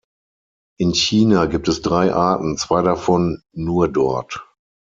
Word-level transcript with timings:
In 0.79 0.93
China 0.95 1.45
gibt 1.45 1.67
es 1.67 1.83
drei 1.83 2.11
Arten, 2.11 2.57
zwei 2.57 2.81
davon 2.81 3.43
nur 3.53 3.87
dort. 3.87 4.41